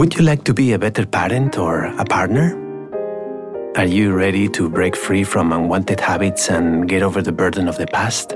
[0.00, 2.56] Would you like to be a better parent or a partner?
[3.76, 7.76] Are you ready to break free from unwanted habits and get over the burden of
[7.76, 8.34] the past?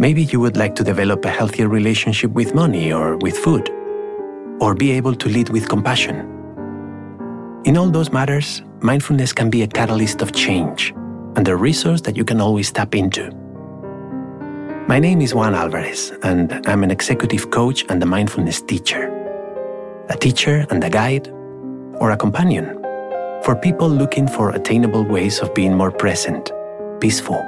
[0.00, 3.70] Maybe you would like to develop a healthier relationship with money or with food,
[4.60, 6.26] or be able to lead with compassion.
[7.64, 10.92] In all those matters, mindfulness can be a catalyst of change
[11.36, 13.30] and a resource that you can always tap into.
[14.88, 19.21] My name is Juan Alvarez, and I'm an executive coach and a mindfulness teacher.
[20.10, 21.28] A teacher and a guide,
[22.00, 22.82] or a companion
[23.44, 26.50] for people looking for attainable ways of being more present,
[27.00, 27.40] peaceful,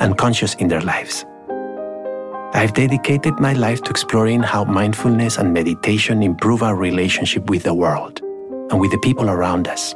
[0.00, 1.24] and conscious in their lives.
[2.52, 7.74] I've dedicated my life to exploring how mindfulness and meditation improve our relationship with the
[7.74, 8.20] world
[8.70, 9.94] and with the people around us.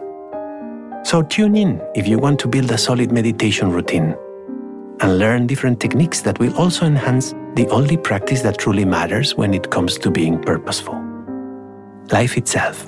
[1.05, 4.17] So tune in if you want to build a solid meditation routine
[5.01, 9.55] and learn different techniques that will also enhance the only practice that truly matters when
[9.55, 11.08] it comes to being purposeful
[12.13, 12.87] life itself.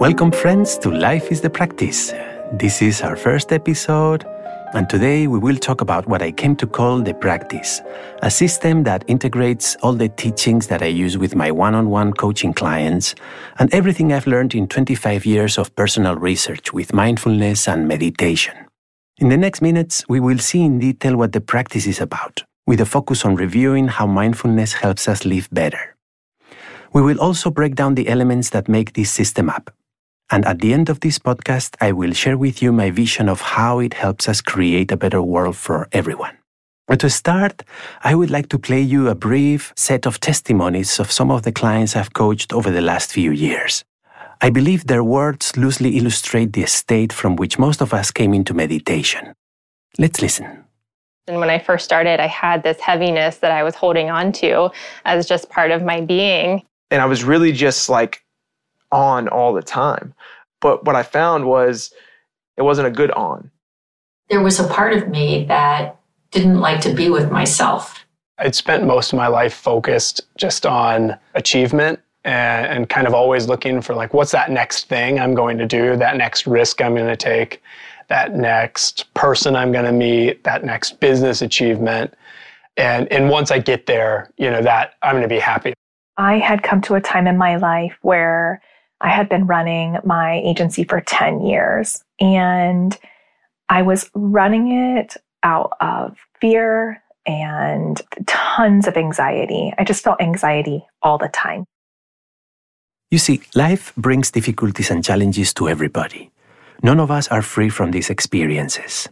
[0.00, 2.12] Welcome, friends, to Life is the Practice.
[2.52, 4.24] This is our first episode
[4.72, 7.80] and today we will talk about what I came to call the practice,
[8.22, 12.12] a system that integrates all the teachings that I use with my one on one
[12.12, 13.16] coaching clients
[13.58, 18.54] and everything I've learned in 25 years of personal research with mindfulness and meditation.
[19.18, 22.80] In the next minutes, we will see in detail what the practice is about, with
[22.80, 25.96] a focus on reviewing how mindfulness helps us live better.
[26.92, 29.70] We will also break down the elements that make this system up
[30.30, 33.40] and at the end of this podcast, I will share with you my vision of
[33.40, 36.36] how it helps us create a better world for everyone.
[36.86, 37.62] But to start,
[38.02, 41.52] I would like to play you a brief set of testimonies of some of the
[41.52, 43.84] clients I've coached over the last few years.
[44.40, 48.54] I believe their words loosely illustrate the state from which most of us came into
[48.54, 49.34] meditation.
[49.98, 50.64] Let's listen.
[51.30, 54.70] And when I first started, I had this heaviness that I was holding on to
[55.04, 56.64] as just part of my being.
[56.90, 58.24] And I was really just like
[58.90, 60.12] on all the time.
[60.60, 61.92] But what I found was
[62.56, 63.48] it wasn't a good on.
[64.28, 66.00] There was a part of me that
[66.32, 68.04] didn't like to be with myself.
[68.38, 73.46] I'd spent most of my life focused just on achievement and, and, kind of always
[73.46, 76.94] looking for like, what's that next thing I'm going to do, that next risk I'm
[76.94, 77.62] going to take,
[78.10, 82.12] that next person I'm going to meet, that next business achievement.
[82.76, 85.72] And, and once I get there, you know, that I'm going to be happy.
[86.16, 88.60] I had come to a time in my life where
[89.00, 92.98] I had been running my agency for 10 years and
[93.68, 99.72] I was running it out of fear and tons of anxiety.
[99.78, 101.64] I just felt anxiety all the time.
[103.10, 106.30] You see, life brings difficulties and challenges to everybody.
[106.82, 109.08] None of us are free from these experiences.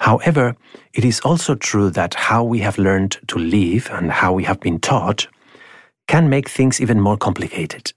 [0.00, 0.56] However,
[0.94, 4.60] it is also true that how we have learned to live and how we have
[4.60, 5.28] been taught
[6.08, 7.92] can make things even more complicated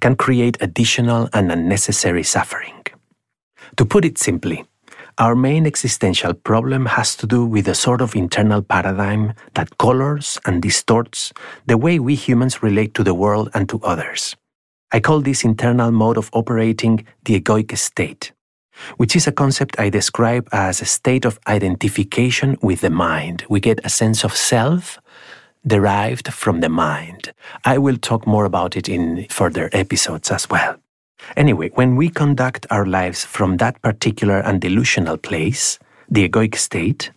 [0.00, 2.82] can create additional and unnecessary suffering.
[3.76, 4.64] To put it simply,
[5.18, 10.38] our main existential problem has to do with a sort of internal paradigm that colors
[10.46, 11.32] and distorts
[11.66, 14.34] the way we humans relate to the world and to others.
[14.92, 18.32] I call this internal mode of operating the egoic state,
[18.96, 23.44] which is a concept I describe as a state of identification with the mind.
[23.48, 24.98] We get a sense of self
[25.66, 27.32] derived from the mind.
[27.64, 30.76] I will talk more about it in further episodes as well.
[31.36, 37.12] Anyway, when we conduct our lives from that particular and delusional place, the egoic state,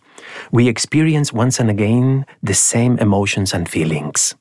[0.52, 4.34] we experience once and again the same emotions and feelings.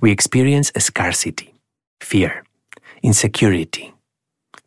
[0.00, 1.54] We experience scarcity,
[2.00, 2.44] fear,
[3.02, 3.94] insecurity,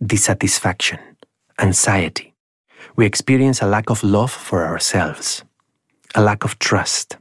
[0.06, 1.00] dissatisfaction,
[1.60, 2.34] anxiety.
[2.96, 5.44] We experience a lack of love for ourselves,
[6.14, 7.18] a lack of trust,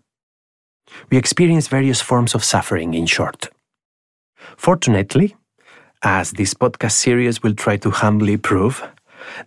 [1.11, 3.49] we experience various forms of suffering, in short.
[4.56, 5.37] Fortunately,
[6.03, 8.83] as this podcast series will try to humbly prove,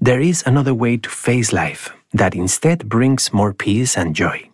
[0.01, 4.49] there is another way to face life that instead brings more peace and joy.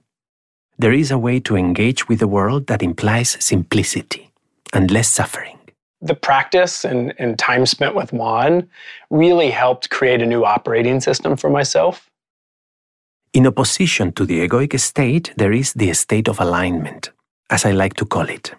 [0.77, 4.31] There is a way to engage with the world that implies simplicity
[4.73, 5.57] and less suffering.
[6.03, 8.69] The practice and, and time spent with Juan
[9.09, 12.09] really helped create a new operating system for myself.
[13.33, 17.11] In opposition to the egoic state, there is the state of alignment,
[17.49, 18.53] as I like to call it.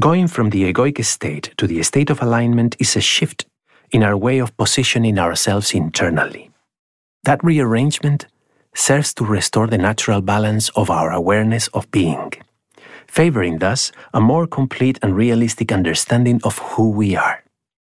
[0.00, 3.46] Going from the egoic state to the state of alignment is a shift
[3.92, 6.50] in our way of positioning ourselves internally.
[7.22, 8.26] That rearrangement
[8.74, 12.32] serves to restore the natural balance of our awareness of being,
[13.08, 17.42] favoring thus a more complete and realistic understanding of who we are,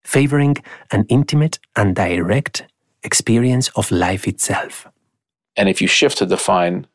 [0.02, 0.56] favoring
[0.90, 2.64] an intimate and direct
[3.04, 4.86] experience of life itself.
[5.56, 6.86] And if you shift to define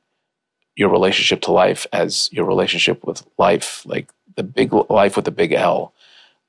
[0.75, 5.31] your relationship to life as your relationship with life, like the big life with the
[5.31, 5.93] big L,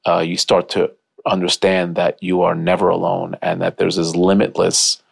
[0.07, 0.91] uh, you start to
[1.27, 5.03] understand that you are never alone and that there's this limitless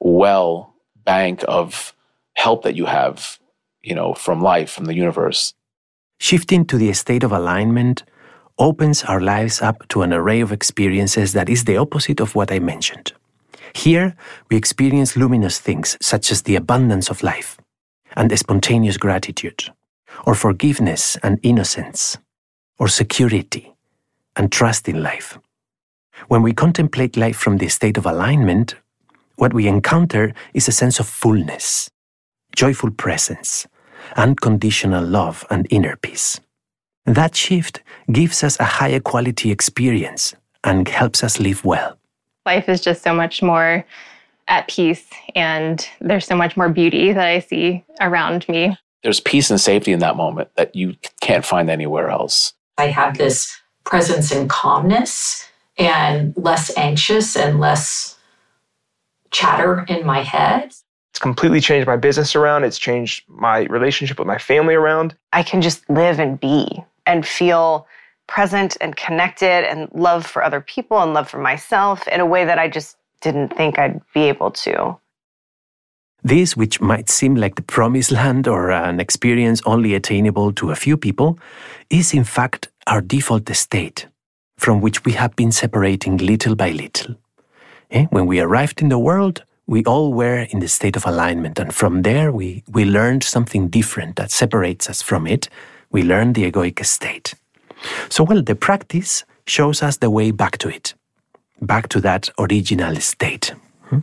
[0.00, 0.74] well
[1.04, 1.94] bank of
[2.34, 3.38] help that you have,
[3.82, 5.54] you know, from life, from the universe.
[6.22, 8.04] Shifting to the state of alignment
[8.58, 12.52] opens our lives up to an array of experiences that is the opposite of what
[12.52, 13.14] I mentioned.
[13.74, 14.14] Here,
[14.50, 17.56] we experience luminous things such as the abundance of life
[18.14, 19.72] and spontaneous gratitude,
[20.26, 22.18] or forgiveness and innocence,
[22.78, 23.72] or security
[24.36, 25.38] and trust in life.
[26.28, 28.74] When we contemplate life from the state of alignment,
[29.36, 31.88] what we encounter is a sense of fullness,
[32.54, 33.66] joyful presence,
[34.16, 36.40] unconditional love, and inner peace.
[37.06, 40.34] That shift gives us a higher quality experience
[40.64, 41.96] and helps us live well.
[42.46, 43.84] Life is just so much more
[44.48, 48.76] at peace, and there's so much more beauty that I see around me.
[49.02, 52.52] There's peace and safety in that moment that you can't find anywhere else.
[52.76, 55.46] I have this presence and calmness
[55.78, 58.18] and less anxious and less
[59.30, 60.72] chatter in my head.
[61.10, 62.64] It's completely changed my business around.
[62.64, 65.16] It's changed my relationship with my family around.
[65.32, 67.86] I can just live and be and feel
[68.28, 72.44] present and connected and love for other people and love for myself in a way
[72.44, 74.96] that I just didn't think I'd be able to.
[76.22, 80.76] This, which might seem like the promised land or an experience only attainable to a
[80.76, 81.38] few people,
[81.88, 84.06] is in fact our default state,
[84.58, 87.16] from which we have been separating little by little.
[87.90, 88.06] Eh?
[88.10, 91.72] When we arrived in the world, we all were in the state of alignment, and
[91.72, 95.48] from there we, we learned something different that separates us from it.
[95.92, 97.34] We learned the egoic state.
[98.08, 100.94] So, well, the practice shows us the way back to it,
[101.62, 103.54] back to that original state.
[103.84, 104.00] Hmm?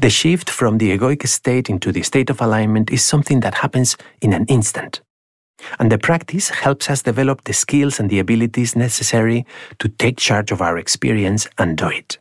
[0.00, 3.96] The shift from the egoic state into the state of alignment is something that happens
[4.20, 5.00] in an instant.
[5.78, 9.46] And the practice helps us develop the skills and the abilities necessary
[9.78, 12.18] to take charge of our experience and do it.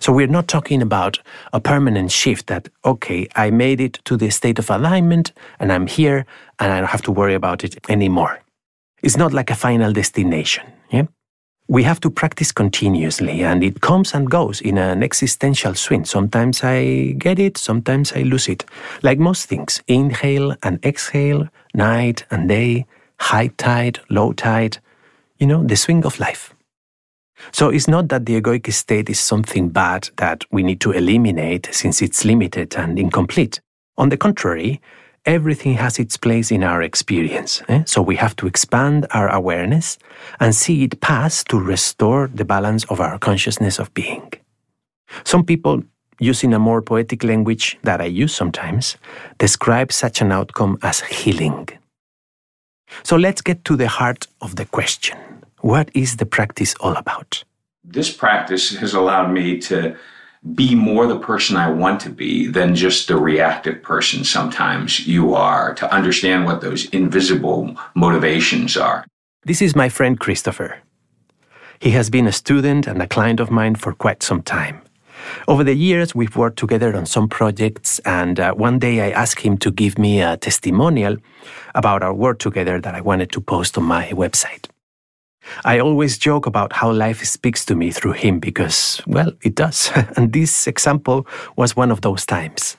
[0.00, 1.18] So we're not talking about
[1.52, 5.86] a permanent shift that, okay, I made it to the state of alignment and I'm
[5.86, 6.26] here
[6.58, 8.40] and I don't have to worry about it anymore.
[9.02, 10.64] It's not like a final destination.
[10.90, 11.06] Yeah?
[11.68, 16.04] We have to practice continuously and it comes and goes in an existential swing.
[16.04, 18.64] Sometimes I get it, sometimes I lose it.
[19.02, 22.86] Like most things, inhale and exhale, night and day,
[23.18, 24.78] high tide, low tide,
[25.38, 26.53] you know, the swing of life.
[27.52, 31.68] So it's not that the egoic state is something bad that we need to eliminate
[31.72, 33.60] since it's limited and incomplete.
[33.96, 34.80] On the contrary,
[35.26, 37.62] everything has its place in our experience.
[37.68, 37.82] Eh?
[37.86, 39.98] So we have to expand our awareness
[40.40, 44.32] and see it pass to restore the balance of our consciousness of being.
[45.24, 45.82] Some people,
[46.18, 48.96] using a more poetic language that I use sometimes,
[49.38, 51.68] describe such an outcome as healing.
[53.02, 55.18] So let's get to the heart of the question.
[55.64, 57.42] What is the practice all about?
[57.82, 59.96] This practice has allowed me to
[60.54, 65.34] be more the person I want to be than just the reactive person sometimes you
[65.34, 69.06] are, to understand what those invisible motivations are.
[69.46, 70.82] This is my friend Christopher.
[71.78, 74.82] He has been a student and a client of mine for quite some time.
[75.48, 79.40] Over the years, we've worked together on some projects, and uh, one day I asked
[79.40, 81.16] him to give me a testimonial
[81.74, 84.66] about our work together that I wanted to post on my website.
[85.64, 89.90] I always joke about how life speaks to me through him because, well, it does.
[90.16, 92.76] and this example was one of those times.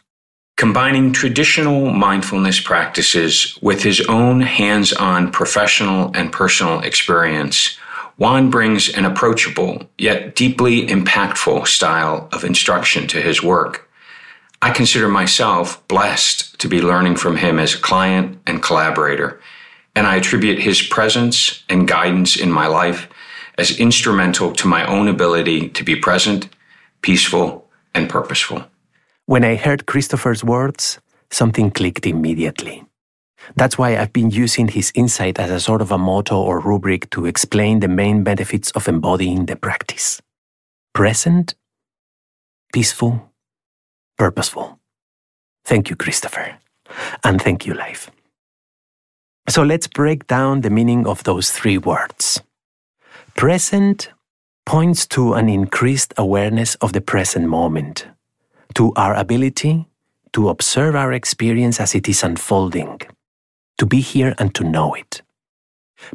[0.58, 7.78] Combining traditional mindfulness practices with his own hands on professional and personal experience,
[8.18, 13.90] Juan brings an approachable yet deeply impactful style of instruction to his work.
[14.62, 19.42] I consider myself blessed to be learning from him as a client and collaborator
[19.96, 23.08] and I attribute his presence and guidance in my life
[23.58, 26.50] as instrumental to my own ability to be present,
[27.02, 28.66] peaceful, and purposeful.
[29.25, 31.00] When I heard Christopher's words,
[31.32, 32.84] something clicked immediately.
[33.56, 37.10] That's why I've been using his insight as a sort of a motto or rubric
[37.12, 40.22] to explain the main benefits of embodying the practice
[40.94, 41.56] present,
[42.72, 43.34] peaceful,
[44.18, 44.80] purposeful.
[45.66, 46.58] Thank you, Christopher.
[47.24, 48.10] And thank you, life.
[49.48, 52.42] So let's break down the meaning of those three words.
[53.36, 54.10] Present
[54.66, 58.08] points to an increased awareness of the present moment,
[58.74, 59.86] to our ability
[60.34, 63.00] to observe our experience as it is unfolding,
[63.78, 65.22] to be here and to know it.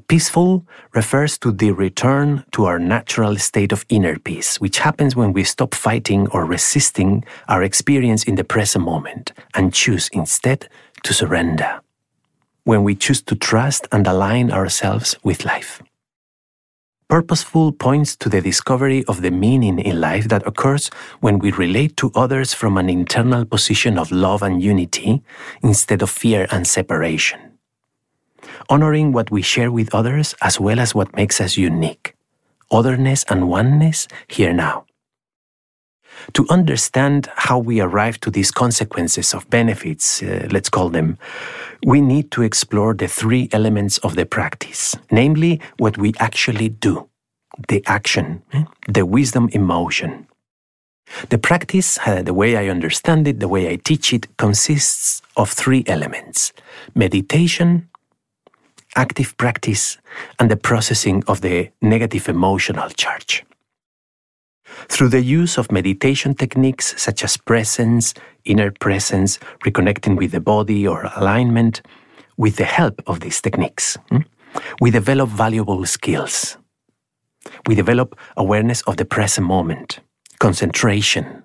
[0.09, 5.33] Peaceful refers to the return to our natural state of inner peace, which happens when
[5.33, 10.69] we stop fighting or resisting our experience in the present moment and choose instead
[11.03, 11.81] to surrender.
[12.65, 15.83] When we choose to trust and align ourselves with life.
[17.09, 21.97] Purposeful points to the discovery of the meaning in life that occurs when we relate
[21.97, 25.21] to others from an internal position of love and unity
[25.61, 27.59] instead of fear and separation.
[28.69, 32.15] Honoring what we share with others as well as what makes us unique.
[32.71, 34.87] Otherness and oneness here now.
[36.35, 41.19] To understand how we arrive to these consequences of benefits, uh, let's call them,
[41.85, 47.09] we need to explore the three elements of the practice, namely what we actually do,
[47.69, 50.27] the action, eh, the wisdom emotion.
[51.29, 55.51] The practice, uh, the way I understand it, the way I teach it, consists of
[55.51, 56.53] three elements
[56.95, 57.89] meditation,
[58.97, 59.99] active practice,
[60.39, 63.45] and the processing of the negative emotional charge.
[64.89, 70.87] Through the use of meditation techniques such as presence, inner presence, reconnecting with the body,
[70.87, 71.83] or alignment,
[72.37, 74.23] with the help of these techniques, hmm,
[74.81, 76.57] we develop valuable skills.
[77.67, 80.01] We develop awareness of the present moment,
[80.39, 81.43] concentration.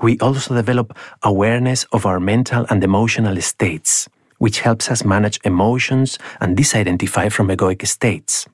[0.00, 6.18] We also develop awareness of our mental and emotional states, which helps us manage emotions
[6.40, 8.46] and disidentify from egoic states.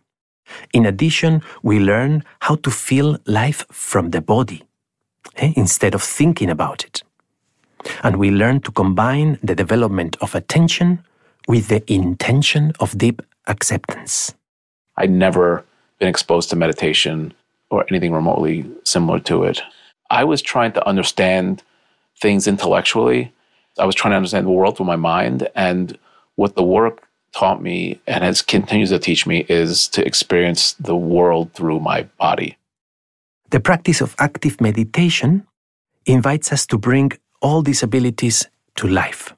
[0.72, 4.62] In addition, we learn how to feel life from the body
[5.36, 7.02] eh, instead of thinking about it.
[8.02, 11.04] And we learn to combine the development of attention
[11.46, 14.34] with the intention of deep acceptance.
[14.96, 15.64] I'd never
[15.98, 17.34] been exposed to meditation
[17.70, 19.60] or anything remotely similar to it.
[20.10, 21.62] I was trying to understand
[22.20, 23.32] things intellectually.
[23.78, 25.48] I was trying to understand the world through my mind.
[25.54, 25.98] And
[26.36, 27.03] what the work
[27.34, 32.02] taught me and has continues to teach me is to experience the world through my
[32.18, 32.56] body.
[33.50, 35.46] The practice of active meditation
[36.06, 39.34] invites us to bring all these abilities to life.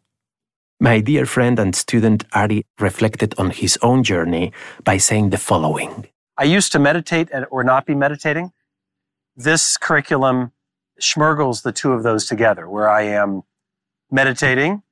[0.79, 4.53] My dear friend and student Ari reflected on his own journey
[4.85, 6.07] by saying the following
[6.39, 8.53] I used to meditate or not be meditating.
[9.35, 10.53] This curriculum
[11.01, 13.43] schmurgles the two of those together, where I am
[14.11, 14.83] meditating,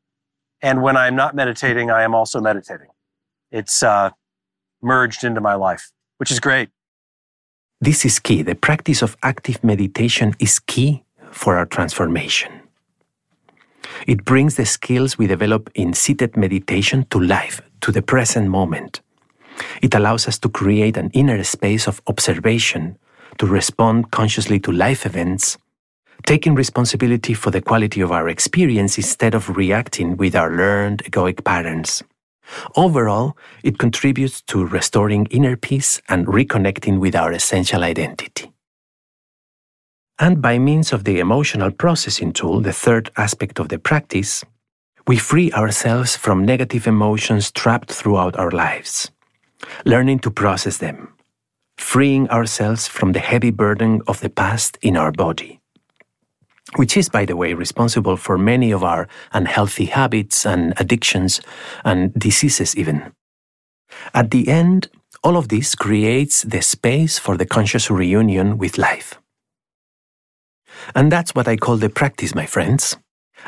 [0.65, 2.89] and when I'm not meditating, I am also meditating
[3.55, 4.11] it's uh,
[4.83, 6.69] merged into my life, which is great.
[7.81, 8.43] This is key.
[8.43, 12.53] The practice of active meditation is key for our transformation.
[14.09, 19.01] It brings the skills we develop in seated meditation to life, to the present moment.
[19.81, 22.99] It allows us to create an inner space of observation,
[23.39, 25.59] to respond consciously to life events,
[26.27, 31.45] taking responsibility for the quality of our experience instead of reacting with our learned egoic
[31.45, 32.03] patterns.
[32.77, 38.53] Overall, it contributes to restoring inner peace and reconnecting with our essential identity.
[40.19, 44.45] And by means of the emotional processing tool, the third aspect of the practice,
[45.07, 49.11] we free ourselves from negative emotions trapped throughout our lives,
[49.85, 51.13] learning to process them,
[51.77, 55.61] freeing ourselves from the heavy burden of the past in our body
[56.77, 61.41] which is, by the way, responsible for many of our unhealthy habits and addictions
[61.85, 63.13] and diseases, even.
[64.13, 64.89] At the end,
[65.23, 69.19] all of this creates the space for the conscious reunion with life.
[70.95, 72.97] And that's what I call the practice, my friends.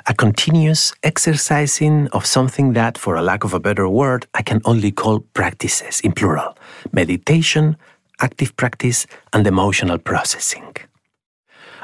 [0.07, 4.61] A continuous exercising of something that, for a lack of a better word, I can
[4.65, 6.57] only call practices in plural
[6.93, 7.77] meditation,
[8.21, 10.77] active practice, and emotional processing.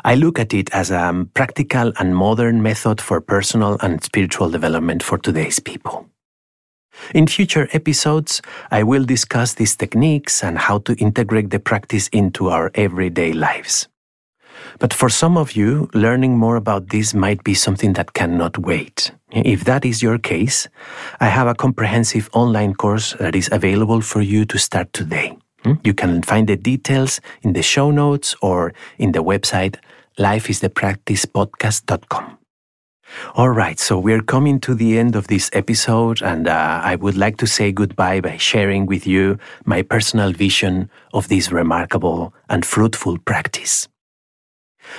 [0.04, 5.02] I look at it as a practical and modern method for personal and spiritual development
[5.02, 6.08] for today's people.
[7.14, 12.50] In future episodes, I will discuss these techniques and how to integrate the practice into
[12.50, 13.88] our everyday lives.
[14.78, 19.12] But for some of you, learning more about this might be something that cannot wait.
[19.30, 20.68] If that is your case,
[21.20, 25.36] I have a comprehensive online course that is available for you to start today.
[25.64, 25.74] Hmm?
[25.84, 29.76] You can find the details in the show notes or in the website
[30.18, 32.38] lifeisthepracticepodcast.com.
[33.34, 37.16] All right, so we're coming to the end of this episode, and uh, I would
[37.16, 42.64] like to say goodbye by sharing with you my personal vision of this remarkable and
[42.64, 43.88] fruitful practice.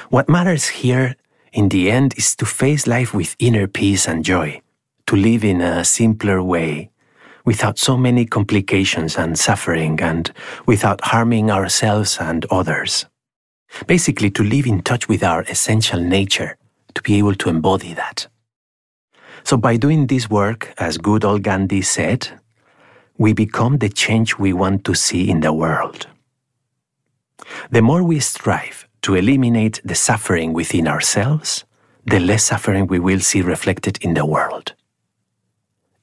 [0.09, 1.15] What matters here
[1.51, 4.61] in the end is to face life with inner peace and joy,
[5.07, 6.89] to live in a simpler way,
[7.45, 10.31] without so many complications and suffering, and
[10.65, 13.05] without harming ourselves and others.
[13.87, 16.57] Basically, to live in touch with our essential nature,
[16.93, 18.27] to be able to embody that.
[19.43, 22.39] So, by doing this work, as good old Gandhi said,
[23.17, 26.07] we become the change we want to see in the world.
[27.71, 31.65] The more we strive to eliminate the suffering within ourselves,
[32.05, 34.73] the less suffering we will see reflected in the world.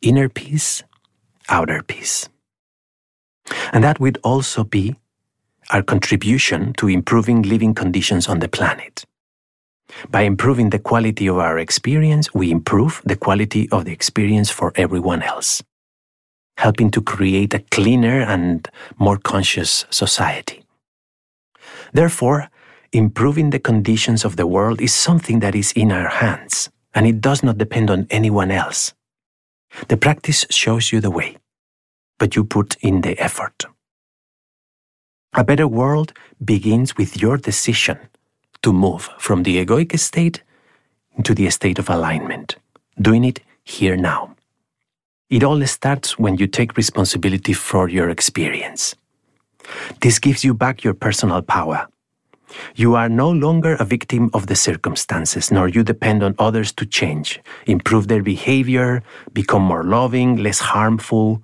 [0.03, 0.83] Inner peace
[1.51, 2.29] outer peace.
[3.73, 4.97] And that would also be
[5.73, 9.05] our contribution to improving living conditions on the planet.
[10.09, 14.73] By improving the quality of our experience, we improve the quality of the experience for
[14.77, 15.63] everyone else,
[16.57, 20.65] helping to create a cleaner and more conscious society.
[21.93, 22.49] Therefore,
[22.93, 27.21] improving the conditions of the world is something that is in our hands, and it
[27.21, 28.95] does not depend on anyone else.
[29.89, 31.37] The practice shows you the way,
[32.19, 33.67] but you put in the effort.
[35.35, 36.13] A better world
[36.45, 37.99] begins with your decision
[38.63, 40.43] to move from the egoic state
[41.17, 42.57] into the state of alignment,
[43.01, 44.35] doing it here now.
[45.29, 48.97] It all starts when you take responsibility for your experience.
[50.01, 51.87] This gives you back your personal power.
[52.75, 56.85] You are no longer a victim of the circumstances, nor you depend on others to
[56.85, 61.41] change, improve their behavior, become more loving, less harmful.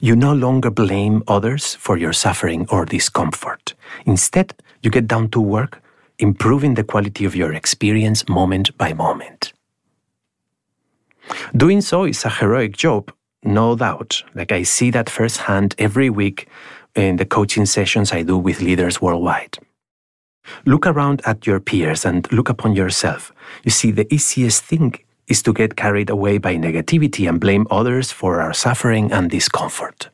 [0.00, 3.74] You no longer blame others for your suffering or discomfort.
[4.06, 5.82] Instead, you get down to work
[6.18, 9.52] improving the quality of your experience moment by moment.
[11.56, 13.12] Doing so is a heroic job,
[13.42, 14.22] no doubt.
[14.34, 16.48] Like I see that firsthand every week
[16.94, 19.58] in the coaching sessions I do with leaders worldwide.
[20.66, 23.32] Look around at your peers and look upon yourself.
[23.64, 24.94] You see, the easiest thing
[25.28, 30.10] is to get carried away by negativity and blame others for our suffering and discomfort.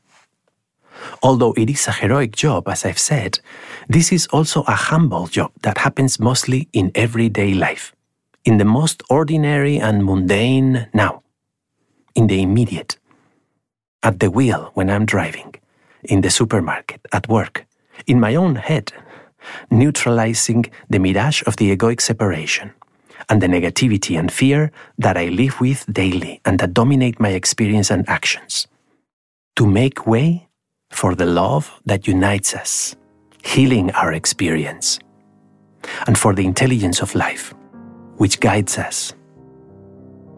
[1.22, 3.40] Although it is a heroic job, as I've said,
[3.88, 7.94] this is also a humble job that happens mostly in everyday life,
[8.44, 11.22] in the most ordinary and mundane now,
[12.14, 12.98] in the immediate,
[14.02, 15.54] at the wheel when I'm driving,
[16.04, 17.66] in the supermarket, at work,
[18.06, 18.92] in my own head,
[19.70, 22.72] neutralizing the mirage of the egoic separation
[23.28, 27.90] and the negativity and fear that I live with daily and that dominate my experience
[27.90, 28.66] and actions.
[29.56, 30.48] To make way
[30.90, 32.96] for the love that unites us,
[33.42, 34.98] healing our experience,
[36.06, 37.54] and for the intelligence of life,
[38.16, 39.14] which guides us.